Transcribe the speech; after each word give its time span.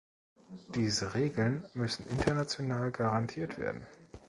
Diese 0.73 1.13
Regeln 1.13 1.63
müssen 1.75 2.07
international 2.09 2.89
garantiert 2.89 3.59
werden. 3.59 3.85